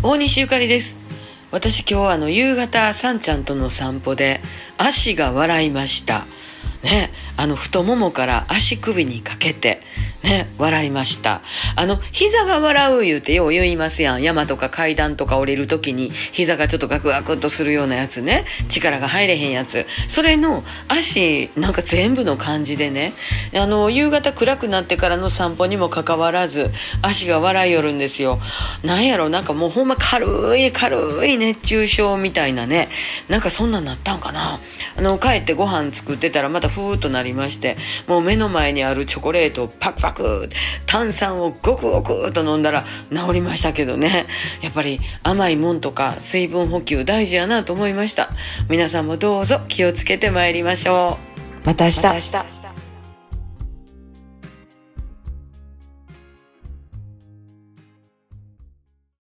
[0.00, 0.96] 大西ゆかりです。
[1.50, 4.40] 私今日あの夕方さんちゃんとの散歩で
[4.76, 6.28] 足が笑いました。
[6.82, 9.80] ねあの太ももから足首にかけて
[10.24, 11.42] ね、笑いました。
[11.76, 14.22] あの、膝が笑う言うてよう言いますやん。
[14.22, 18.44] 山とか階段とか降りるときに膝がちょっとガクガクっとするようなやつね。
[18.68, 19.86] 力が入れへんやつ。
[20.08, 23.12] それの足、なんか全部の感じでね。
[23.54, 28.40] あの、夕方暗くなってからの散歩にもかかわらず、足が笑いよるんですよ。
[28.82, 32.88] なんやろ、なんかもうほんま軽い軽い熱中症みたいなね。
[33.28, 34.60] なんかそんなんなったんかな。
[34.96, 40.48] あの、帰ってご飯作ってたらまたふーっとなりまして、もう目の前にあるチョコレートをパクパクく
[40.86, 44.26] 炭酸をごくごくと飲んだら治りましたけどね。
[44.60, 48.30] やっぱり甘いもんとか水分補給大事やなと思いました。
[48.68, 51.18] 皆さんもどうぞ気をつけてまいりましょ
[51.64, 51.66] う。
[51.66, 52.67] また明日